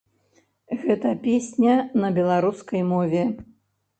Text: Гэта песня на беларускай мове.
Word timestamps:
Гэта 0.85 1.09
песня 1.25 1.75
на 2.03 2.11
беларускай 2.17 2.81
мове. 2.95 3.23